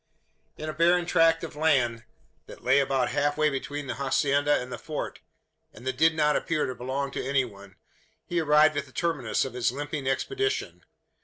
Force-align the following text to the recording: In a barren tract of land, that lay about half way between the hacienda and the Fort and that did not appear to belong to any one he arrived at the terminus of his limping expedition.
In 0.57 0.67
a 0.67 0.73
barren 0.73 1.05
tract 1.05 1.43
of 1.43 1.55
land, 1.55 2.05
that 2.47 2.63
lay 2.63 2.79
about 2.79 3.09
half 3.09 3.37
way 3.37 3.51
between 3.51 3.85
the 3.85 3.97
hacienda 3.97 4.59
and 4.59 4.73
the 4.73 4.79
Fort 4.79 5.19
and 5.75 5.85
that 5.85 5.95
did 5.97 6.15
not 6.15 6.35
appear 6.35 6.65
to 6.65 6.73
belong 6.73 7.11
to 7.11 7.23
any 7.23 7.45
one 7.45 7.75
he 8.25 8.39
arrived 8.39 8.75
at 8.77 8.87
the 8.87 8.91
terminus 8.93 9.45
of 9.45 9.53
his 9.53 9.71
limping 9.71 10.07
expedition. 10.07 10.83